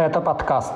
Гэта 0.00 0.22
падкаст. 0.22 0.72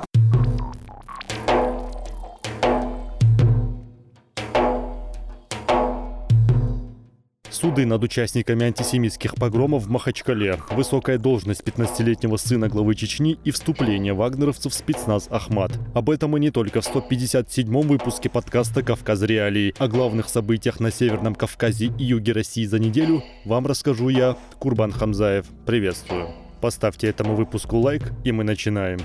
Суды 7.49 7.87
над 7.87 8.03
участниками 8.03 8.67
антисемитских 8.67 9.33
погромов 9.33 9.85
в 9.85 9.89
Махачкале, 9.89 10.59
высокая 10.69 11.17
должность 11.17 11.63
15-летнего 11.63 12.37
сына 12.37 12.67
главы 12.67 12.93
Чечни 12.93 13.39
и 13.43 13.49
вступление 13.49 14.13
вагнеровцев 14.13 14.71
в 14.71 14.75
спецназ 14.75 15.27
«Ахмат». 15.31 15.71
Об 15.95 16.11
этом 16.11 16.37
и 16.37 16.39
не 16.39 16.51
только 16.51 16.81
в 16.81 16.95
157-м 16.95 17.87
выпуске 17.87 18.29
подкаста 18.29 18.83
«Кавказ 18.83 19.23
реалии». 19.23 19.73
О 19.79 19.87
главных 19.87 20.29
событиях 20.29 20.79
на 20.79 20.91
Северном 20.91 21.33
Кавказе 21.33 21.87
и 21.97 22.03
юге 22.03 22.33
России 22.33 22.65
за 22.65 22.77
неделю 22.77 23.23
вам 23.43 23.65
расскажу 23.65 24.09
я, 24.09 24.37
Курбан 24.59 24.91
Хамзаев. 24.91 25.47
Приветствую. 25.65 26.44
Поставьте 26.61 27.07
этому 27.07 27.35
выпуску 27.35 27.77
лайк, 27.77 28.11
и 28.23 28.31
мы 28.31 28.43
начинаем. 28.43 28.99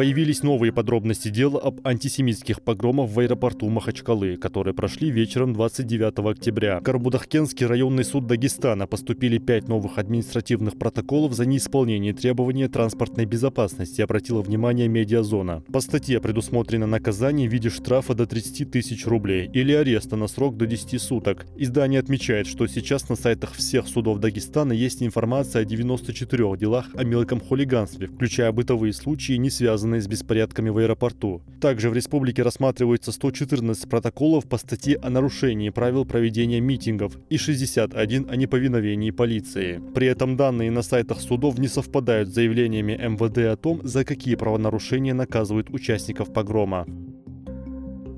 Появились 0.00 0.42
новые 0.42 0.72
подробности 0.72 1.28
дела 1.28 1.60
об 1.60 1.86
антисемитских 1.86 2.62
погромах 2.62 3.10
в 3.10 3.18
аэропорту 3.18 3.68
Махачкалы, 3.68 4.38
которые 4.38 4.72
прошли 4.72 5.10
вечером 5.10 5.52
29 5.52 6.20
октября. 6.20 6.80
В 6.80 6.84
Карбудахкенский 6.84 7.66
районный 7.66 8.06
суд 8.06 8.26
Дагестана 8.26 8.86
поступили 8.86 9.36
пять 9.36 9.68
новых 9.68 9.98
административных 9.98 10.78
протоколов 10.78 11.34
за 11.34 11.44
неисполнение 11.44 12.14
требований 12.14 12.66
транспортной 12.66 13.26
безопасности, 13.26 14.00
обратила 14.00 14.40
внимание 14.40 14.88
медиазона. 14.88 15.62
По 15.70 15.80
статье 15.80 16.18
предусмотрено 16.18 16.86
наказание 16.86 17.46
в 17.46 17.52
виде 17.52 17.68
штрафа 17.68 18.14
до 18.14 18.24
30 18.24 18.70
тысяч 18.70 19.06
рублей 19.06 19.50
или 19.52 19.74
ареста 19.74 20.16
на 20.16 20.28
срок 20.28 20.56
до 20.56 20.64
10 20.64 20.98
суток. 20.98 21.44
Издание 21.58 22.00
отмечает, 22.00 22.46
что 22.46 22.66
сейчас 22.68 23.10
на 23.10 23.16
сайтах 23.16 23.52
всех 23.52 23.86
судов 23.86 24.18
Дагестана 24.18 24.72
есть 24.72 25.02
информация 25.02 25.60
о 25.60 25.66
94 25.66 26.56
делах 26.56 26.86
о 26.94 27.04
мелком 27.04 27.38
хулиганстве, 27.38 28.06
включая 28.06 28.50
бытовые 28.50 28.94
случаи, 28.94 29.34
не 29.34 29.50
связанные 29.50 29.89
связанные 29.90 30.00
с 30.00 30.06
беспорядками 30.06 30.70
в 30.70 30.78
аэропорту. 30.78 31.42
Также 31.60 31.90
в 31.90 31.94
республике 31.94 32.42
рассматривается 32.42 33.12
114 33.12 33.88
протоколов 33.88 34.48
по 34.48 34.58
статье 34.58 34.96
о 35.02 35.10
нарушении 35.10 35.70
правил 35.70 36.04
проведения 36.04 36.60
митингов 36.60 37.18
и 37.30 37.36
61 37.36 38.26
о 38.30 38.36
неповиновении 38.36 39.10
полиции. 39.10 39.80
При 39.94 40.06
этом 40.06 40.36
данные 40.36 40.70
на 40.70 40.82
сайтах 40.82 41.20
судов 41.20 41.58
не 41.58 41.68
совпадают 41.68 42.28
с 42.28 42.34
заявлениями 42.34 42.92
МВД 42.92 43.38
о 43.52 43.56
том, 43.56 43.80
за 43.82 44.04
какие 44.04 44.36
правонарушения 44.36 45.14
наказывают 45.14 45.70
участников 45.70 46.32
погрома. 46.32 46.86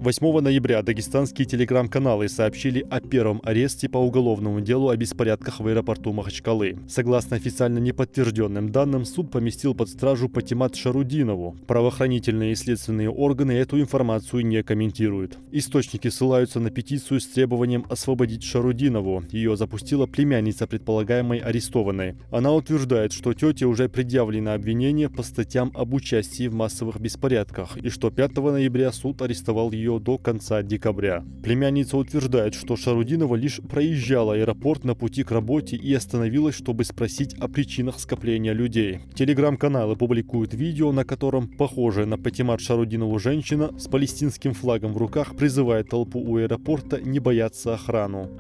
8 0.02 0.40
ноября 0.40 0.82
дагестанские 0.82 1.46
телеграм-каналы 1.46 2.28
сообщили 2.28 2.84
о 2.90 3.00
первом 3.00 3.40
аресте 3.44 3.88
по 3.88 3.98
уголовному 3.98 4.60
делу 4.60 4.88
о 4.88 4.96
беспорядках 4.96 5.60
в 5.60 5.66
аэропорту 5.68 6.12
Махачкалы. 6.12 6.76
Согласно 6.88 7.36
официально 7.36 7.78
неподтвержденным 7.78 8.72
данным, 8.72 9.04
суд 9.04 9.30
поместил 9.30 9.76
под 9.76 9.88
стражу 9.88 10.28
Патимат 10.28 10.74
Шарудинову. 10.74 11.56
Правоохранительные 11.68 12.50
и 12.50 12.56
следственные 12.56 13.10
органы 13.10 13.52
эту 13.52 13.80
информацию 13.80 14.44
не 14.44 14.64
комментируют. 14.64 15.38
Источники 15.52 16.08
ссылаются 16.08 16.58
на 16.58 16.70
петицию 16.70 17.20
с 17.20 17.28
требованием 17.28 17.86
освободить 17.88 18.42
Шарудинову. 18.42 19.22
Ее 19.30 19.56
запустила 19.56 20.06
племянница 20.06 20.66
предполагаемой 20.66 21.38
арестованной. 21.38 22.16
Она 22.32 22.52
утверждает, 22.52 23.12
что 23.12 23.34
тете 23.34 23.66
уже 23.66 23.88
предъявлено 23.88 24.54
обвинение 24.54 25.08
по 25.08 25.22
статьям 25.22 25.70
об 25.76 25.94
участии 25.94 26.48
в 26.48 26.54
массовых 26.54 26.98
беспорядках 26.98 27.76
и 27.76 27.88
что 27.88 28.10
5 28.10 28.34
ноября 28.38 28.90
суд 28.90 29.22
арестовал 29.22 29.70
ее 29.70 29.91
ее 29.92 30.00
до 30.00 30.18
конца 30.18 30.62
декабря. 30.62 31.24
Племянница 31.42 31.96
утверждает, 31.96 32.54
что 32.54 32.76
Шарудинова 32.76 33.34
лишь 33.36 33.60
проезжала 33.68 34.34
аэропорт 34.34 34.84
на 34.84 34.94
пути 34.94 35.22
к 35.24 35.30
работе 35.30 35.76
и 35.76 35.92
остановилась, 35.94 36.54
чтобы 36.54 36.84
спросить 36.84 37.34
о 37.34 37.48
причинах 37.48 37.98
скопления 37.98 38.52
людей. 38.52 39.00
Телеграм-каналы 39.14 39.96
публикуют 39.96 40.54
видео, 40.54 40.92
на 40.92 41.04
котором 41.04 41.48
похожая 41.48 42.06
на 42.06 42.18
Патимат 42.18 42.60
Шарудинову 42.60 43.18
женщина 43.18 43.70
с 43.78 43.88
палестинским 43.88 44.54
флагом 44.54 44.92
в 44.92 44.96
руках 44.96 45.36
призывает 45.36 45.88
толпу 45.88 46.20
у 46.20 46.36
аэропорта 46.36 47.00
не 47.00 47.18
бояться 47.18 47.74
охрану. 47.74 48.30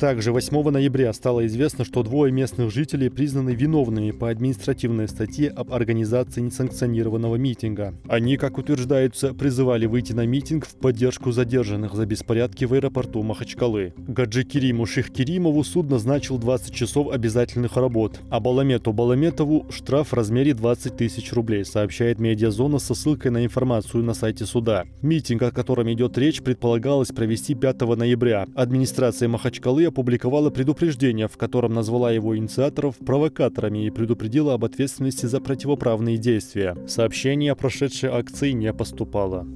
Также 0.00 0.32
8 0.32 0.70
ноября 0.70 1.12
стало 1.12 1.46
известно, 1.46 1.84
что 1.84 2.02
двое 2.02 2.32
местных 2.32 2.70
жителей 2.70 3.10
признаны 3.10 3.50
виновными 3.50 4.12
по 4.12 4.30
административной 4.30 5.06
статье 5.08 5.50
об 5.50 5.74
организации 5.74 6.40
несанкционированного 6.40 7.36
митинга. 7.36 7.92
Они, 8.08 8.38
как 8.38 8.56
утверждается, 8.56 9.34
призывали 9.34 9.84
выйти 9.84 10.14
на 10.14 10.24
митинг 10.24 10.64
в 10.64 10.74
поддержку 10.76 11.32
задержанных 11.32 11.92
за 11.92 12.06
беспорядки 12.06 12.64
в 12.64 12.72
аэропорту 12.72 13.22
Махачкалы. 13.22 13.92
Гаджи 13.98 14.44
Кериму 14.44 14.86
Ших 14.86 15.12
Керимову 15.12 15.62
суд 15.64 15.90
назначил 15.90 16.38
20 16.38 16.74
часов 16.74 17.12
обязательных 17.12 17.76
работ, 17.76 18.20
а 18.30 18.40
Баламету 18.40 18.94
Баламетову 18.94 19.66
штраф 19.68 20.12
в 20.12 20.14
размере 20.14 20.54
20 20.54 20.96
тысяч 20.96 21.30
рублей, 21.34 21.66
сообщает 21.66 22.18
медиазона 22.20 22.78
со 22.78 22.94
ссылкой 22.94 23.32
на 23.32 23.44
информацию 23.44 24.02
на 24.02 24.14
сайте 24.14 24.46
суда. 24.46 24.86
Митинг, 25.02 25.42
о 25.42 25.50
котором 25.50 25.92
идет 25.92 26.16
речь, 26.16 26.40
предполагалось 26.40 27.08
провести 27.08 27.54
5 27.54 27.82
ноября. 27.98 28.46
Администрация 28.54 29.28
Махачкалы 29.28 29.89
опубликовала 29.90 30.50
предупреждение, 30.50 31.28
в 31.28 31.36
котором 31.36 31.74
назвала 31.74 32.10
его 32.10 32.36
инициаторов 32.36 32.96
провокаторами 32.96 33.86
и 33.86 33.90
предупредила 33.90 34.54
об 34.54 34.64
ответственности 34.64 35.26
за 35.26 35.40
противоправные 35.40 36.16
действия. 36.16 36.76
Сообщение 36.88 37.52
о 37.52 37.56
прошедшей 37.56 38.08
акции 38.08 38.52
не 38.52 38.72
поступало. 38.72 39.46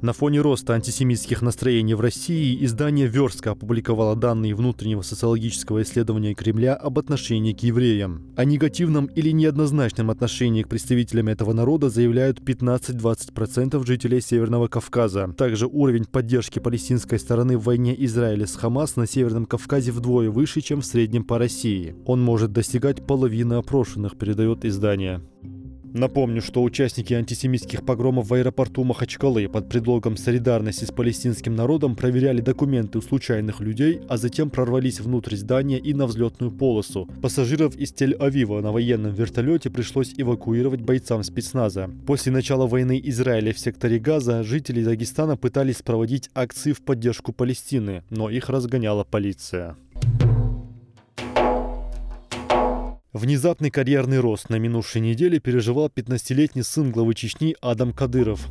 На 0.00 0.12
фоне 0.12 0.40
роста 0.40 0.74
антисемитских 0.74 1.42
настроений 1.42 1.94
в 1.94 2.00
России 2.00 2.64
издание 2.64 3.08
«Верстка» 3.08 3.50
опубликовало 3.50 4.14
данные 4.14 4.54
внутреннего 4.54 5.02
социологического 5.02 5.82
исследования 5.82 6.34
Кремля 6.34 6.74
об 6.74 7.00
отношении 7.00 7.52
к 7.52 7.64
евреям. 7.64 8.22
О 8.36 8.44
негативном 8.44 9.06
или 9.06 9.30
неоднозначном 9.32 10.10
отношении 10.10 10.62
к 10.62 10.68
представителям 10.68 11.26
этого 11.26 11.52
народа 11.52 11.90
заявляют 11.90 12.38
15-20% 12.38 13.84
жителей 13.84 14.20
Северного 14.20 14.68
Кавказа. 14.68 15.34
Также 15.36 15.66
уровень 15.66 16.04
поддержки 16.04 16.60
палестинской 16.60 17.18
стороны 17.18 17.58
в 17.58 17.64
войне 17.64 17.92
Израиля 18.04 18.46
с 18.46 18.54
Хамас 18.54 18.94
на 18.94 19.04
Северном 19.04 19.46
Кавказе 19.46 19.90
вдвое 19.90 20.30
выше, 20.30 20.60
чем 20.60 20.80
в 20.80 20.86
среднем 20.86 21.24
по 21.24 21.38
России. 21.38 21.96
Он 22.06 22.22
может 22.22 22.52
достигать 22.52 23.04
половины 23.04 23.54
опрошенных, 23.54 24.16
передает 24.16 24.64
издание. 24.64 25.22
Напомню, 25.94 26.42
что 26.42 26.62
участники 26.62 27.14
антисемитских 27.14 27.84
погромов 27.84 28.28
в 28.28 28.34
аэропорту 28.34 28.84
Махачкалы 28.84 29.48
под 29.48 29.68
предлогом 29.68 30.16
солидарности 30.16 30.84
с 30.84 30.90
палестинским 30.90 31.54
народом 31.54 31.96
проверяли 31.96 32.40
документы 32.40 32.98
у 32.98 33.02
случайных 33.02 33.60
людей, 33.60 34.00
а 34.08 34.16
затем 34.16 34.50
прорвались 34.50 35.00
внутрь 35.00 35.36
здания 35.36 35.78
и 35.78 35.94
на 35.94 36.06
взлетную 36.06 36.52
полосу. 36.52 37.08
Пассажиров 37.22 37.76
из 37.76 37.92
Тель-Авива 37.92 38.60
на 38.60 38.72
военном 38.72 39.12
вертолете 39.12 39.70
пришлось 39.70 40.14
эвакуировать 40.16 40.82
бойцам 40.82 41.22
спецназа. 41.22 41.90
После 42.06 42.32
начала 42.32 42.66
войны 42.66 43.00
Израиля 43.04 43.52
в 43.52 43.58
секторе 43.58 43.98
Газа 43.98 44.42
жители 44.42 44.84
Дагестана 44.84 45.36
пытались 45.36 45.82
проводить 45.82 46.30
акции 46.34 46.72
в 46.72 46.82
поддержку 46.82 47.32
Палестины, 47.32 48.02
но 48.10 48.30
их 48.30 48.48
разгоняла 48.48 49.04
полиция. 49.04 49.76
Внезапный 53.14 53.70
карьерный 53.70 54.20
рост 54.20 54.50
на 54.50 54.56
минувшей 54.56 55.00
неделе 55.00 55.40
переживал 55.40 55.88
15-летний 55.88 56.62
сын 56.62 56.92
главы 56.92 57.14
Чечни 57.14 57.56
Адам 57.62 57.94
Кадыров. 57.94 58.48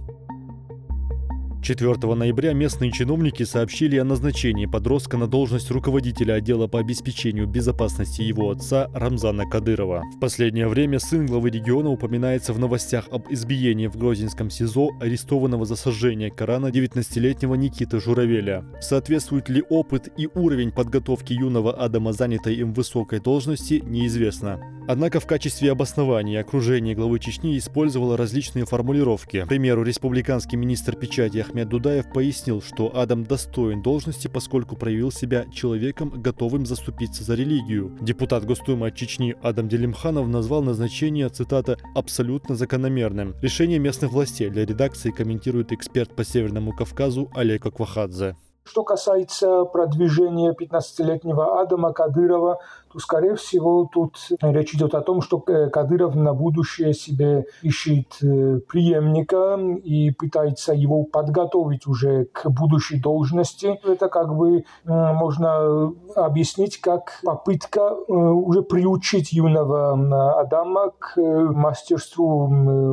4 1.62 2.16
ноября 2.16 2.54
местные 2.54 2.92
чиновники 2.92 3.44
сообщили 3.44 3.98
о 3.98 4.04
назначении 4.04 4.66
подростка 4.66 5.18
на 5.18 5.28
должность 5.28 5.70
руководителя 5.72 6.36
отдела 6.36 6.68
по 6.68 6.80
обеспечению 6.80 7.48
безопасности 7.48 8.22
его 8.22 8.52
отца 8.52 8.90
Рамзана 8.94 9.50
Кадырова. 9.50 10.04
В 10.16 10.20
последнее 10.20 10.68
время 10.68 11.00
сын 11.00 11.26
главы 11.26 11.50
региона 11.50 11.90
упоминается 11.90 12.54
в 12.54 12.60
новостях 12.60 13.08
об 13.12 13.32
избиении 13.32 13.88
в 13.88 13.98
Грозинском 13.98 14.50
СИЗО 14.50 14.92
арестованного 15.02 15.66
за 15.66 15.76
сожжение 15.76 16.32
Корана 16.32 16.68
19-летнего 16.68 17.56
Никиты 17.56 18.00
Журавеля. 18.00 18.64
Соответствует 18.80 19.50
ли 19.50 19.64
опыт 19.70 20.10
и 20.18 20.30
уровень 20.34 20.72
подготовки 20.72 21.34
юного 21.34 21.74
Адама 21.74 22.14
занятой 22.14 22.56
им 22.56 22.74
высокой 22.74 23.20
должности, 23.20 23.82
неизвестно. 23.86 24.60
Однако 24.88 25.20
в 25.20 25.28
качестве 25.28 25.72
обоснования 25.72 26.40
окружение 26.40 26.96
главы 26.96 27.20
Чечни 27.20 27.58
использовало 27.58 28.16
различные 28.16 28.66
формулировки. 28.66 29.44
К 29.44 29.48
примеру, 29.50 29.84
республиканский 29.84 30.58
министр 30.58 30.96
печати 30.96 31.40
Ахмед 31.48 31.70
Дудаев 31.70 32.12
пояснил, 32.12 32.62
что 32.62 32.96
Адам 32.96 33.24
достоин 33.24 33.82
должности, 33.82 34.28
поскольку 34.28 34.76
проявил 34.76 35.12
себя 35.12 35.46
человеком, 35.54 36.10
готовым 36.10 36.66
заступиться 36.66 37.24
за 37.24 37.36
религию. 37.36 37.98
Депутат 38.02 38.46
Госдумы 38.46 38.88
от 38.88 38.96
Чечни 38.96 39.36
Адам 39.42 39.70
Делимханов 39.70 40.28
назвал 40.28 40.62
назначение, 40.62 41.30
цитата, 41.30 41.78
«абсолютно 41.96 42.56
закономерным». 42.56 43.34
Решение 43.42 43.80
местных 43.80 44.12
властей 44.12 44.50
для 44.50 44.66
редакции 44.66 45.12
комментирует 45.12 45.72
эксперт 45.72 46.14
по 46.16 46.26
Северному 46.26 46.74
Кавказу 46.74 47.32
Олег 47.34 47.66
Аквахадзе. 47.66 48.36
Что 48.68 48.84
касается 48.84 49.64
продвижения 49.64 50.54
15-летнего 50.54 51.62
Адама 51.62 51.94
Кадырова, 51.94 52.60
то, 52.92 53.00
скорее 53.00 53.36
всего, 53.36 53.90
тут 53.92 54.18
речь 54.42 54.74
идет 54.74 54.94
о 54.94 55.02
том, 55.02 55.22
что 55.22 55.40
Кадыров 55.40 56.16
на 56.16 56.34
будущее 56.34 56.94
себе 56.94 57.46
ищет 57.62 58.18
преемника 58.20 59.58
и 59.84 60.12
пытается 60.12 60.74
его 60.74 61.04
подготовить 61.04 61.88
уже 61.88 62.26
к 62.26 62.50
будущей 62.50 63.00
должности. 63.00 63.80
Это 63.84 64.10
как 64.10 64.36
бы 64.36 64.66
можно 64.86 65.94
объяснить 66.16 66.82
как 66.82 67.20
попытка 67.24 67.94
уже 67.94 68.62
приучить 68.64 69.32
юного 69.32 70.40
Адама 70.40 70.92
к 71.00 71.18
мастерству 71.18 72.48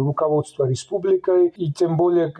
руководства 0.04 0.66
республикой. 0.66 1.48
И 1.56 1.72
тем 1.72 1.96
более, 1.96 2.32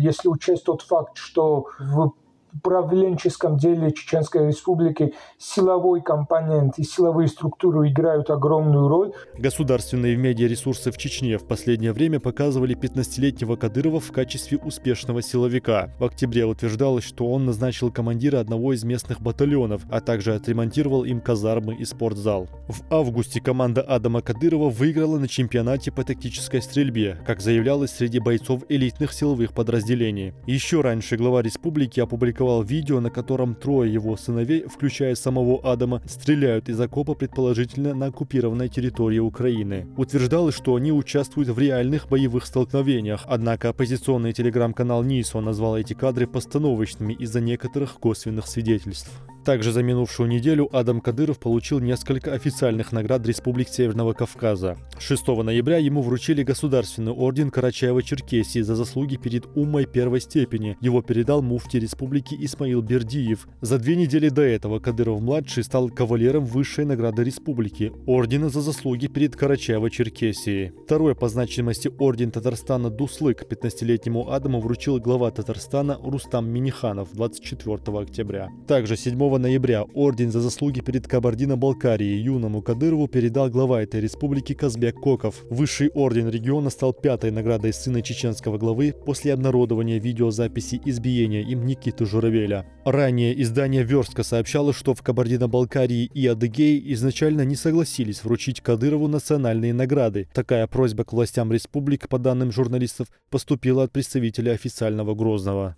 если 0.00 0.28
учесть 0.28 0.64
тот 0.64 0.82
факт, 0.82 1.16
что 1.16 1.66
в 1.78 2.12
управленческом 2.54 3.56
деле 3.56 3.92
Чеченской 3.92 4.48
Республики 4.48 5.14
силовой 5.38 6.00
компонент 6.02 6.78
и 6.78 6.84
силовые 6.84 7.28
структуры 7.28 7.88
играют 7.88 8.30
огромную 8.30 8.88
роль. 8.88 9.12
Государственные 9.38 10.16
медиаресурсы 10.16 10.90
в 10.90 10.98
Чечне 10.98 11.38
в 11.38 11.46
последнее 11.46 11.92
время 11.92 12.20
показывали 12.20 12.76
15-летнего 12.76 13.56
Кадырова 13.56 14.00
в 14.00 14.12
качестве 14.12 14.58
успешного 14.58 15.22
силовика. 15.22 15.90
В 15.98 16.04
октябре 16.04 16.44
утверждалось, 16.44 17.04
что 17.04 17.26
он 17.30 17.46
назначил 17.46 17.90
командира 17.90 18.40
одного 18.40 18.72
из 18.72 18.84
местных 18.84 19.20
батальонов, 19.20 19.82
а 19.90 20.00
также 20.00 20.34
отремонтировал 20.34 21.04
им 21.04 21.20
казармы 21.20 21.74
и 21.76 21.84
спортзал. 21.84 22.48
В 22.68 22.82
августе 22.92 23.40
команда 23.40 23.80
Адама 23.82 24.20
Кадырова 24.20 24.70
выиграла 24.70 25.18
на 25.18 25.28
чемпионате 25.28 25.90
по 25.92 26.04
тактической 26.04 26.62
стрельбе, 26.62 27.18
как 27.26 27.40
заявлялось 27.40 27.92
среди 27.92 28.18
бойцов 28.18 28.62
элитных 28.68 29.12
силовых 29.12 29.52
подразделений. 29.52 30.34
Еще 30.46 30.80
раньше 30.80 31.16
глава 31.16 31.42
республики 31.42 32.00
опубликовал 32.00 32.39
опубликовал 32.40 32.62
видео, 32.62 33.00
на 33.00 33.10
котором 33.10 33.54
трое 33.54 33.92
его 33.92 34.16
сыновей, 34.16 34.64
включая 34.66 35.14
самого 35.14 35.60
Адама, 35.62 36.00
стреляют 36.06 36.68
из 36.68 36.80
окопа 36.80 37.14
предположительно 37.14 37.94
на 37.94 38.06
оккупированной 38.06 38.68
территории 38.68 39.18
Украины. 39.18 39.86
Утверждалось, 39.96 40.54
что 40.54 40.74
они 40.74 40.92
участвуют 40.92 41.50
в 41.50 41.58
реальных 41.58 42.08
боевых 42.08 42.46
столкновениях, 42.46 43.24
однако 43.26 43.68
оппозиционный 43.68 44.32
телеграм-канал 44.32 45.02
НИСО 45.04 45.40
назвал 45.40 45.76
эти 45.76 45.92
кадры 45.92 46.26
постановочными 46.26 47.12
из-за 47.12 47.40
некоторых 47.40 47.94
косвенных 47.94 48.46
свидетельств. 48.46 49.10
Также 49.44 49.72
за 49.72 49.82
минувшую 49.82 50.28
неделю 50.28 50.68
Адам 50.70 51.00
Кадыров 51.00 51.38
получил 51.38 51.80
несколько 51.80 52.34
официальных 52.34 52.92
наград 52.92 53.26
Республик 53.26 53.68
Северного 53.68 54.12
Кавказа. 54.12 54.76
6 54.98 55.26
ноября 55.28 55.78
ему 55.78 56.02
вручили 56.02 56.42
Государственный 56.42 57.12
орден 57.12 57.48
Карачаева-Черкесии 57.48 58.60
за 58.60 58.74
заслуги 58.74 59.16
перед 59.16 59.46
Уммой 59.56 59.86
первой 59.86 60.20
степени. 60.20 60.76
Его 60.80 61.00
передал 61.00 61.40
муфти 61.40 61.78
республики 61.78 62.36
Исмаил 62.38 62.82
Бердиев. 62.82 63.48
За 63.62 63.78
две 63.78 63.96
недели 63.96 64.28
до 64.28 64.42
этого 64.42 64.78
Кадыров-младший 64.78 65.64
стал 65.64 65.88
кавалером 65.88 66.44
высшей 66.44 66.84
награды 66.84 67.24
республики– 67.24 67.92
ордена 68.06 68.50
за 68.50 68.60
заслуги 68.60 69.06
перед 69.06 69.36
Карачаево-Черкесией. 69.36 70.72
Второй 70.84 71.14
по 71.14 71.28
значимости 71.28 71.90
орден 71.98 72.30
Татарстана 72.30 72.90
Дуслык 72.90 73.44
15-летнему 73.50 74.30
Адаму 74.30 74.60
вручил 74.60 74.98
глава 74.98 75.30
Татарстана 75.30 75.98
Рустам 76.02 76.50
Миниханов 76.50 77.12
24 77.14 77.98
октября. 77.98 78.48
Также 78.66 78.96
7 78.96 79.29
ноября 79.38 79.84
орден 79.94 80.30
за 80.30 80.40
заслуги 80.40 80.80
перед 80.80 81.06
Кабардино-Балкарией 81.06 82.20
юному 82.20 82.62
Кадырову 82.62 83.08
передал 83.08 83.48
глава 83.50 83.82
этой 83.82 84.00
республики 84.00 84.52
Казбек 84.52 84.96
Коков. 84.96 85.44
Высший 85.50 85.90
орден 85.90 86.28
региона 86.28 86.70
стал 86.70 86.92
пятой 86.92 87.30
наградой 87.30 87.72
сына 87.72 88.02
чеченского 88.02 88.58
главы 88.58 88.94
после 89.06 89.32
обнародования 89.32 89.98
видеозаписи 89.98 90.80
избиения 90.84 91.42
им 91.42 91.66
Никиты 91.66 92.06
Журавеля. 92.06 92.66
Ранее 92.84 93.40
издание 93.42 93.82
«Верстка» 93.82 94.22
сообщало, 94.22 94.72
что 94.72 94.94
в 94.94 95.02
Кабардино-Балкарии 95.02 96.10
и 96.12 96.26
Адыгее 96.26 96.92
изначально 96.92 97.44
не 97.44 97.56
согласились 97.56 98.24
вручить 98.24 98.60
Кадырову 98.60 99.08
национальные 99.08 99.74
награды. 99.74 100.28
Такая 100.32 100.66
просьба 100.66 101.04
к 101.04 101.12
властям 101.12 101.52
республик, 101.52 102.08
по 102.08 102.18
данным 102.18 102.52
журналистов, 102.52 103.08
поступила 103.30 103.84
от 103.84 103.92
представителя 103.92 104.52
официального 104.52 105.14
Грозного. 105.14 105.76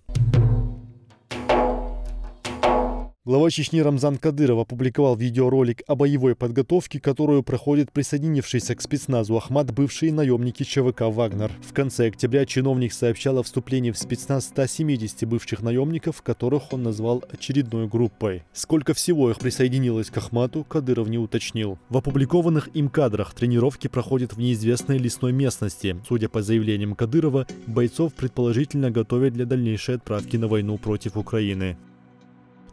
Глава 3.24 3.50
Чечни 3.50 3.78
Рамзан 3.78 4.16
Кадыров 4.16 4.58
опубликовал 4.58 5.14
видеоролик 5.14 5.82
о 5.86 5.94
боевой 5.94 6.34
подготовке, 6.34 6.98
которую 6.98 7.44
проходит 7.44 7.92
присоединившийся 7.92 8.74
к 8.74 8.82
спецназу 8.82 9.36
Ахмат 9.36 9.72
бывшие 9.72 10.12
наемники 10.12 10.64
ЧВК 10.64 11.02
«Вагнер». 11.02 11.52
В 11.62 11.72
конце 11.72 12.08
октября 12.08 12.46
чиновник 12.46 12.92
сообщал 12.92 13.38
о 13.38 13.44
вступлении 13.44 13.92
в 13.92 13.96
спецназ 13.96 14.46
170 14.46 15.28
бывших 15.28 15.62
наемников, 15.62 16.20
которых 16.20 16.72
он 16.72 16.82
назвал 16.82 17.22
очередной 17.30 17.86
группой. 17.86 18.42
Сколько 18.52 18.92
всего 18.92 19.30
их 19.30 19.38
присоединилось 19.38 20.10
к 20.10 20.16
Ахмату, 20.16 20.64
Кадыров 20.64 21.06
не 21.06 21.18
уточнил. 21.18 21.78
В 21.90 21.98
опубликованных 21.98 22.70
им 22.74 22.88
кадрах 22.88 23.34
тренировки 23.34 23.86
проходят 23.86 24.32
в 24.32 24.38
неизвестной 24.40 24.98
лесной 24.98 25.30
местности. 25.30 25.96
Судя 26.08 26.28
по 26.28 26.42
заявлениям 26.42 26.96
Кадырова, 26.96 27.46
бойцов 27.68 28.14
предположительно 28.14 28.90
готовят 28.90 29.32
для 29.32 29.46
дальнейшей 29.46 29.94
отправки 29.94 30.36
на 30.36 30.48
войну 30.48 30.76
против 30.76 31.16
Украины. 31.16 31.76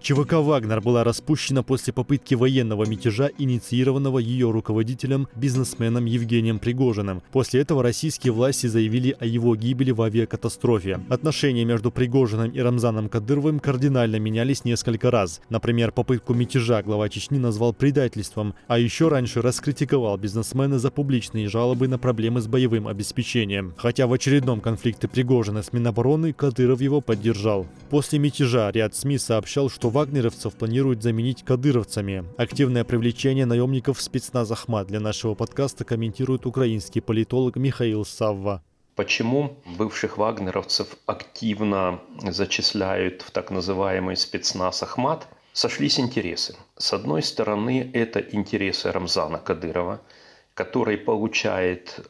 ЧВК 0.02 0.34
«Вагнер» 0.36 0.80
была 0.80 1.04
распущена 1.04 1.62
после 1.62 1.92
попытки 1.92 2.34
военного 2.34 2.86
мятежа, 2.86 3.30
инициированного 3.38 4.20
ее 4.20 4.50
руководителем, 4.50 5.28
бизнесменом 5.36 6.06
Евгением 6.06 6.60
Пригожиным. 6.60 7.22
После 7.34 7.60
этого 7.60 7.84
российские 7.84 8.32
власти 8.32 8.68
заявили 8.68 9.16
о 9.20 9.26
его 9.26 9.58
гибели 9.58 9.92
в 9.92 10.02
авиакатастрофе. 10.02 11.02
Отношения 11.10 11.66
между 11.66 11.92
Пригожиным 11.92 12.50
и 12.50 12.60
Рамзаном 12.60 13.10
Кадыровым 13.10 13.60
кардинально 13.60 14.20
менялись 14.20 14.64
несколько 14.64 15.12
раз. 15.12 15.42
Например, 15.50 15.92
попытку 15.92 16.34
мятежа 16.34 16.82
глава 16.82 17.10
Чечни 17.10 17.38
назвал 17.38 17.74
предательством, 17.74 18.56
а 18.68 18.80
еще 18.80 19.10
раньше 19.10 19.42
раскритиковал 19.42 20.18
бизнесмена 20.18 20.80
за 20.80 20.92
публичные 20.92 21.50
жалобы 21.50 21.90
на 21.90 22.00
проблемы 22.00 22.40
с 22.40 22.48
боевым 22.48 22.88
обеспечением. 22.88 23.74
Хотя 23.78 24.08
в 24.08 24.14
очередном 24.14 24.62
конфликте 24.62 25.10
Пригожина 25.10 25.62
с 25.62 25.74
Минобороны 25.74 26.32
Кадыров 26.32 26.80
его 26.80 27.02
поддержал. 27.02 27.68
После 27.90 28.18
мятежа 28.18 28.72
ряд 28.72 28.96
СМИ 28.96 29.18
сообщал, 29.18 29.70
что 29.70 29.89
вагнеровцев 29.90 30.56
планируют 30.56 31.04
заменить 31.04 31.44
кадыровцами. 31.44 32.26
Активное 32.38 32.84
привлечение 32.84 33.46
наемников 33.46 33.98
в 33.98 34.02
спецназ 34.02 34.52
Ахмат 34.52 34.88
для 34.88 35.00
нашего 35.00 35.36
подкаста 35.36 35.86
комментирует 35.86 36.46
украинский 36.46 37.02
политолог 37.02 37.56
Михаил 37.56 38.06
Савва. 38.06 38.64
Почему 38.96 39.58
бывших 39.78 40.18
вагнеровцев 40.18 40.88
активно 41.06 42.02
зачисляют 42.22 43.22
в 43.22 43.32
так 43.32 43.52
называемый 43.52 44.18
спецназ 44.18 44.84
Ахмат? 44.84 45.28
Сошлись 45.54 46.00
интересы. 46.00 46.56
С 46.78 46.94
одной 46.94 47.24
стороны, 47.24 47.90
это 47.94 48.20
интересы 48.20 48.92
Рамзана 48.92 49.40
Кадырова– 49.40 50.02
который 50.60 50.98
получает 50.98 52.02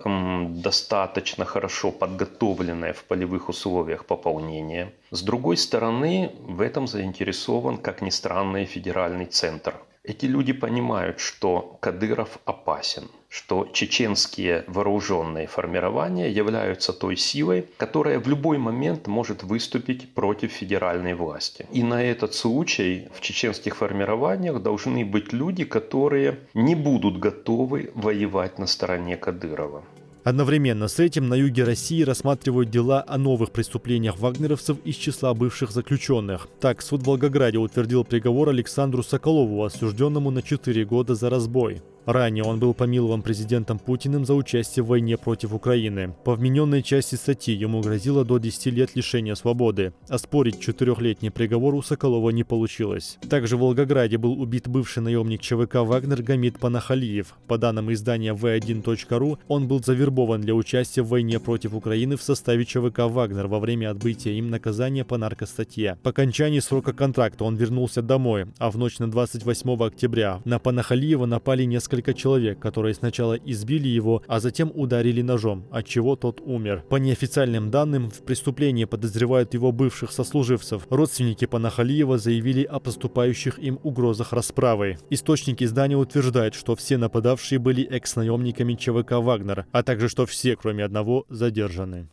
достаточно 0.64 1.46
хорошо 1.46 1.92
подготовленное 1.92 2.94
в 2.94 3.04
полевых 3.04 3.50
условиях 3.50 4.06
пополнение. 4.06 4.92
С 5.12 5.22
другой 5.22 5.56
стороны, 5.56 6.32
в 6.40 6.62
этом 6.62 6.88
заинтересован, 6.88 7.78
как 7.78 8.02
ни 8.02 8.10
странно, 8.10 8.58
и 8.58 8.66
федеральный 8.66 9.26
центр– 9.26 9.76
эти 10.04 10.26
люди 10.26 10.54
понимают, 10.54 11.20
что 11.20 11.78
Кадыров 11.82 12.40
опасен, 12.46 13.04
что 13.30 13.70
чеченские 13.72 14.64
вооруженные 14.68 15.48
формирования 15.48 16.30
являются 16.30 16.92
той 16.94 17.16
силой, 17.16 17.66
которая 17.78 18.20
в 18.20 18.28
любой 18.28 18.58
момент 18.58 19.08
может 19.08 19.44
выступить 19.44 20.14
против 20.14 20.52
федеральной 20.52 21.14
власти. 21.14 21.68
И 21.72 21.84
на 21.84 22.04
этот 22.04 22.34
случай 22.34 23.08
в 23.14 23.22
чеченских 23.22 23.78
формированиях 23.78 24.62
должны 24.62 25.06
быть 25.06 25.32
люди, 25.32 25.64
которые 25.64 26.40
не 26.56 26.76
будут 26.76 27.20
готовы 27.20 27.92
воевать 27.94 28.58
на 28.58 28.66
стороне 28.66 29.16
Кадырова. 29.16 29.84
Одновременно 30.24 30.88
с 30.88 31.00
этим 31.00 31.30
на 31.30 31.34
юге 31.34 31.64
России 31.64 32.04
рассматривают 32.04 32.70
дела 32.70 33.04
о 33.08 33.18
новых 33.18 33.52
преступлениях 33.52 34.20
вагнеровцев 34.20 34.78
из 34.84 34.96
числа 34.96 35.34
бывших 35.34 35.72
заключенных. 35.72 36.48
Так, 36.60 36.82
суд 36.82 37.02
в 37.02 37.06
Волгограде 37.06 37.58
утвердил 37.58 38.04
приговор 38.04 38.50
Александру 38.50 39.02
Соколову, 39.02 39.64
осужденному 39.64 40.30
на 40.30 40.42
4 40.42 40.86
года 40.86 41.16
за 41.16 41.30
разбой. 41.30 41.82
Ранее 42.10 42.44
он 42.44 42.58
был 42.60 42.74
помилован 42.74 43.22
президентом 43.22 43.78
Путиным 43.78 44.26
за 44.26 44.34
участие 44.34 44.84
в 44.84 44.88
войне 44.88 45.16
против 45.16 45.54
Украины. 45.54 46.16
По 46.24 46.34
вмененной 46.34 46.82
части 46.82 47.14
статьи 47.14 47.54
ему 47.54 47.82
грозило 47.82 48.26
до 48.26 48.40
10 48.40 48.66
лет 48.74 48.96
лишения 48.96 49.36
свободы. 49.36 49.94
Оспорить 50.08 50.60
четырехлетний 50.60 51.30
приговор 51.30 51.76
у 51.76 51.84
Соколова 51.84 52.32
не 52.32 52.44
получилось. 52.44 53.20
Также 53.30 53.58
в 53.58 53.60
Волгограде 53.60 54.18
был 54.18 54.42
убит 54.42 54.68
бывший 54.68 55.04
наемник 55.04 55.42
ЧВК 55.42 55.76
«Вагнер» 55.84 56.24
Гамид 56.24 56.58
Панахалиев. 56.58 57.36
По 57.48 57.60
данным 57.60 57.94
издания 57.94 58.34
v1.ru, 58.34 59.38
он 59.48 59.68
был 59.68 59.80
завербован 59.84 60.42
для 60.42 60.56
участия 60.56 61.04
в 61.04 61.10
войне 61.10 61.40
против 61.40 61.76
Украины 61.76 62.18
в 62.18 62.24
составе 62.24 62.66
ЧВК 62.66 63.02
«Вагнер» 63.02 63.46
во 63.46 63.60
время 63.60 63.92
отбытия 63.92 64.34
им 64.34 64.50
наказания 64.50 65.06
по 65.06 65.20
наркостатье. 65.20 66.00
По 66.02 66.10
окончании 66.10 66.60
срока 66.60 66.92
контракта 66.92 67.44
он 67.44 67.56
вернулся 67.56 68.02
домой, 68.02 68.48
а 68.58 68.72
в 68.72 68.80
ночь 68.80 68.98
на 68.98 69.12
28 69.12 69.84
октября 69.84 70.42
на 70.44 70.58
Панахалиева 70.58 71.28
напали 71.28 71.66
несколько 71.66 71.99
несколько 72.00 72.14
человек, 72.14 72.60
которые 72.60 72.94
сначала 72.94 73.34
избили 73.34 73.88
его, 73.88 74.22
а 74.28 74.40
затем 74.40 74.72
ударили 74.74 75.22
ножом, 75.22 75.66
от 75.72 75.86
чего 75.86 76.16
тот 76.16 76.42
умер. 76.42 76.84
По 76.90 76.96
неофициальным 76.96 77.72
данным, 77.72 78.10
в 78.10 78.24
преступлении 78.24 78.86
подозревают 78.86 79.54
его 79.54 79.72
бывших 79.72 80.12
сослуживцев. 80.12 80.88
Родственники 80.90 81.46
Панахалиева 81.46 82.18
заявили 82.18 82.64
о 82.64 82.80
поступающих 82.80 83.60
им 83.60 83.80
угрозах 83.84 84.34
расправы. 84.34 84.98
Источники 85.10 85.66
издания 85.66 85.98
утверждают, 85.98 86.56
что 86.56 86.76
все 86.76 86.98
нападавшие 86.98 87.60
были 87.60 87.84
экс-наемниками 87.84 88.76
ЧВК 88.76 89.12
«Вагнер», 89.20 89.66
а 89.72 89.84
также 89.84 90.08
что 90.08 90.26
все, 90.26 90.56
кроме 90.56 90.86
одного, 90.86 91.26
задержаны. 91.30 92.08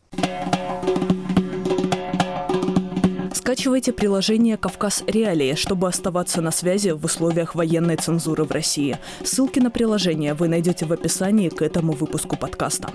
Скачивайте 3.47 3.93
приложение 3.93 4.57
«Кавказ 4.57 5.05
Реалии», 5.07 5.55
чтобы 5.55 5.87
оставаться 5.87 6.41
на 6.41 6.51
связи 6.51 6.89
в 6.89 7.05
условиях 7.05 7.55
военной 7.55 7.95
цензуры 7.95 8.43
в 8.43 8.51
России. 8.51 8.97
Ссылки 9.23 9.59
на 9.59 9.71
приложение 9.71 10.33
вы 10.33 10.49
найдете 10.49 10.85
в 10.85 10.91
описании 10.91 11.47
к 11.47 11.61
этому 11.61 11.93
выпуску 11.93 12.35
подкаста. 12.35 12.89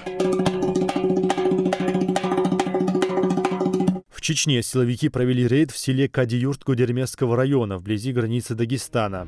В 4.11 4.21
Чечне 4.21 4.63
силовики 4.63 5.09
провели 5.09 5.49
рейд 5.49 5.71
в 5.71 5.79
селе 5.79 6.07
Кадиюрт 6.07 6.65
Гудермесского 6.65 7.35
района 7.35 7.79
вблизи 7.79 8.13
границы 8.13 8.55
Дагестана. 8.55 9.27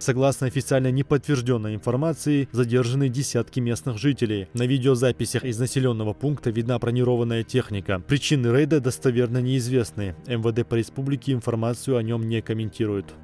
Согласно 0.00 0.46
официально 0.46 0.90
неподтвержденной 0.90 1.74
информации, 1.74 2.48
задержаны 2.52 3.10
десятки 3.10 3.60
местных 3.60 3.98
жителей. 3.98 4.48
На 4.54 4.62
видеозаписях 4.62 5.44
из 5.44 5.58
населенного 5.58 6.14
пункта 6.14 6.48
видна 6.50 6.78
бронированная 6.78 7.44
техника. 7.44 8.00
Причины 8.00 8.46
рейда 8.48 8.80
достоверно 8.80 9.38
неизвестны. 9.38 10.16
МВД 10.26 10.66
по 10.66 10.74
республике 10.76 11.32
информацию 11.32 11.98
о 11.98 12.02
нем 12.02 12.26
не 12.26 12.40
комментирует. 12.40 13.14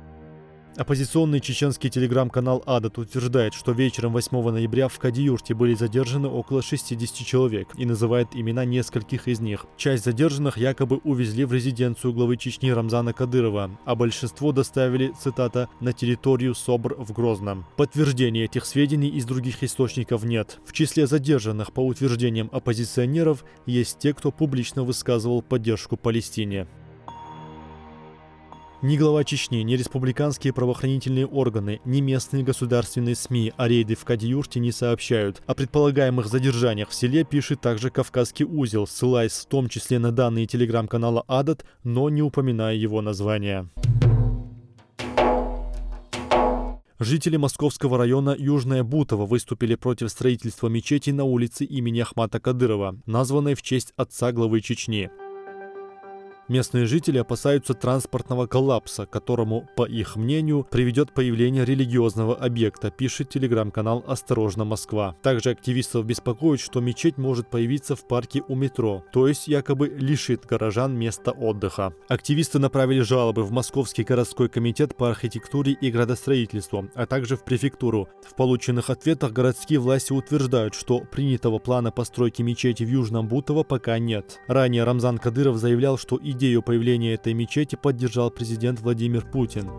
Оппозиционный 0.76 1.40
чеченский 1.40 1.88
телеграм-канал 1.88 2.62
«Адат» 2.66 2.98
утверждает, 2.98 3.54
что 3.54 3.72
вечером 3.72 4.12
8 4.12 4.50
ноября 4.50 4.88
в 4.88 4.98
Кадиюрте 4.98 5.54
были 5.54 5.74
задержаны 5.74 6.28
около 6.28 6.60
60 6.60 7.26
человек 7.26 7.68
и 7.78 7.86
называет 7.86 8.28
имена 8.34 8.66
нескольких 8.66 9.26
из 9.26 9.40
них. 9.40 9.64
Часть 9.78 10.04
задержанных 10.04 10.58
якобы 10.58 10.98
увезли 11.02 11.46
в 11.46 11.52
резиденцию 11.54 12.12
главы 12.12 12.36
Чечни 12.36 12.68
Рамзана 12.68 13.14
Кадырова, 13.14 13.70
а 13.86 13.94
большинство 13.94 14.52
доставили, 14.52 15.14
цитата, 15.18 15.70
на 15.80 15.94
территорию 15.94 16.54
СОБР 16.54 16.96
в 16.98 17.10
Грозном. 17.14 17.64
Подтверждения 17.76 18.44
этих 18.44 18.66
сведений 18.66 19.08
из 19.08 19.24
других 19.24 19.62
источников 19.62 20.24
нет. 20.24 20.58
В 20.66 20.74
числе 20.74 21.06
задержанных, 21.06 21.72
по 21.72 21.80
утверждениям 21.80 22.50
оппозиционеров, 22.52 23.46
есть 23.64 23.98
те, 23.98 24.12
кто 24.12 24.30
публично 24.30 24.82
высказывал 24.82 25.40
поддержку 25.40 25.96
Палестине. 25.96 26.66
Ни 28.82 28.98
глава 28.98 29.24
Чечни, 29.24 29.62
ни 29.62 29.74
республиканские 29.74 30.52
правоохранительные 30.52 31.26
органы, 31.26 31.80
ни 31.86 32.02
местные 32.02 32.44
государственные 32.44 33.14
СМИ 33.14 33.54
о 33.56 33.68
рейде 33.68 33.94
в 33.94 34.04
Кадиюрте 34.04 34.60
не 34.60 34.70
сообщают. 34.70 35.42
О 35.46 35.54
предполагаемых 35.54 36.26
задержаниях 36.26 36.90
в 36.90 36.94
селе 36.94 37.24
пишет 37.24 37.62
также 37.62 37.88
Кавказский 37.88 38.44
узел, 38.44 38.86
ссылаясь 38.86 39.32
в 39.32 39.46
том 39.46 39.70
числе 39.70 39.98
на 39.98 40.12
данные 40.12 40.46
телеграм-канала 40.46 41.24
«Адат», 41.26 41.64
но 41.84 42.10
не 42.10 42.20
упоминая 42.20 42.74
его 42.74 43.00
название. 43.00 43.70
Жители 46.98 47.38
московского 47.38 47.96
района 47.96 48.36
Южная 48.38 48.82
Бутово 48.82 49.24
выступили 49.24 49.74
против 49.74 50.10
строительства 50.10 50.68
мечети 50.68 51.10
на 51.10 51.24
улице 51.24 51.64
имени 51.64 52.00
Ахмата 52.00 52.40
Кадырова, 52.40 52.98
названной 53.06 53.54
в 53.54 53.62
честь 53.62 53.94
отца 53.96 54.32
главы 54.32 54.60
Чечни. 54.60 55.10
Местные 56.48 56.86
жители 56.86 57.18
опасаются 57.18 57.74
транспортного 57.74 58.46
коллапса, 58.46 59.04
которому, 59.04 59.68
по 59.74 59.84
их 59.84 60.14
мнению, 60.14 60.64
приведет 60.70 61.12
появление 61.12 61.64
религиозного 61.64 62.36
объекта, 62.36 62.92
пишет 62.92 63.30
телеграм-канал 63.30 64.04
«Осторожно, 64.06 64.64
Москва». 64.64 65.16
Также 65.22 65.50
активистов 65.50 66.06
беспокоит, 66.06 66.60
что 66.60 66.80
мечеть 66.80 67.18
может 67.18 67.50
появиться 67.50 67.96
в 67.96 68.06
парке 68.06 68.44
у 68.46 68.54
метро, 68.54 69.04
то 69.12 69.26
есть 69.26 69.48
якобы 69.48 69.88
лишит 69.88 70.46
горожан 70.46 70.96
места 70.96 71.32
отдыха. 71.32 71.94
Активисты 72.08 72.60
направили 72.60 73.00
жалобы 73.00 73.42
в 73.42 73.50
Московский 73.50 74.04
городской 74.04 74.48
комитет 74.48 74.96
по 74.96 75.10
архитектуре 75.10 75.72
и 75.72 75.90
градостроительству, 75.90 76.88
а 76.94 77.06
также 77.06 77.36
в 77.36 77.42
префектуру. 77.42 78.08
В 78.24 78.36
полученных 78.36 78.88
ответах 78.88 79.32
городские 79.32 79.80
власти 79.80 80.12
утверждают, 80.12 80.74
что 80.74 81.00
принятого 81.00 81.58
плана 81.58 81.90
постройки 81.90 82.42
мечети 82.42 82.84
в 82.84 82.88
Южном 82.88 83.26
Бутово 83.26 83.64
пока 83.64 83.98
нет. 83.98 84.38
Ранее 84.46 84.84
Рамзан 84.84 85.18
Кадыров 85.18 85.56
заявлял, 85.56 85.98
что 85.98 86.14
и 86.16 86.35
Идею 86.36 86.60
появления 86.60 87.14
этой 87.14 87.32
мечети 87.32 87.76
поддержал 87.76 88.30
президент 88.30 88.80
Владимир 88.80 89.24
Путин. 89.24 89.70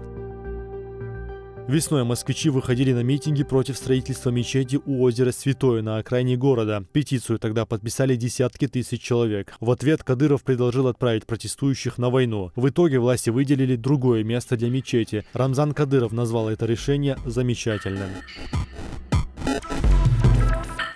Весной 1.67 2.03
москвичи 2.03 2.49
выходили 2.49 2.93
на 2.93 3.03
митинги 3.03 3.43
против 3.43 3.77
строительства 3.77 4.31
мечети 4.31 4.79
у 4.83 5.03
озера 5.03 5.31
Святое 5.31 5.83
на 5.83 5.97
окраине 5.97 6.35
города. 6.35 6.83
Петицию 6.91 7.37
тогда 7.37 7.67
подписали 7.67 8.15
десятки 8.15 8.67
тысяч 8.67 9.03
человек. 9.03 9.53
В 9.59 9.69
ответ 9.69 10.03
Кадыров 10.03 10.41
предложил 10.41 10.87
отправить 10.87 11.27
протестующих 11.27 11.99
на 11.99 12.09
войну. 12.09 12.51
В 12.55 12.67
итоге 12.69 12.97
власти 12.97 13.29
выделили 13.29 13.75
другое 13.75 14.23
место 14.23 14.57
для 14.57 14.71
мечети. 14.71 15.25
Рамзан 15.33 15.75
Кадыров 15.75 16.11
назвал 16.11 16.49
это 16.49 16.65
решение 16.65 17.17
замечательным. 17.23 18.09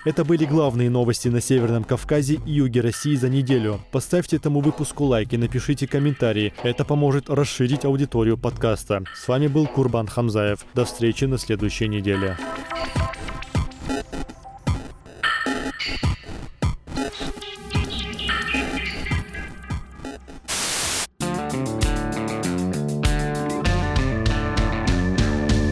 Это 0.04 0.26
были 0.26 0.46
главные 0.46 0.90
новости 0.90 1.28
на 1.28 1.42
Северном 1.42 1.84
Кавказе 1.84 2.40
и 2.44 2.54
юге 2.54 2.82
России 2.82 3.16
за 3.16 3.30
неделю. 3.30 3.80
Поставьте 3.92 4.38
этому 4.38 4.60
выпуску 4.62 5.04
лайк 5.06 5.32
и 5.34 5.38
напишите 5.38 5.88
комментарии. 5.88 6.54
Это 6.64 6.84
поможет 6.86 7.30
расширить 7.30 7.86
аудиторию 7.86 8.36
подкаста. 8.36 9.04
С 9.16 9.28
вами 9.28 9.46
был 9.46 9.68
Курбан 9.68 10.08
Хамзаев. 10.08 10.66
До 10.74 10.86
встречи 10.86 11.26
на 11.26 11.38
следующей 11.38 11.88
неделе. 11.88 12.36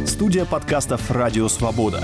Студия 0.06 0.46
подкастов 0.46 1.10
«Радио 1.10 1.48
Свобода». 1.48 2.04